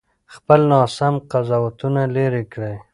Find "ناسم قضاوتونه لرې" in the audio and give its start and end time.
0.71-2.43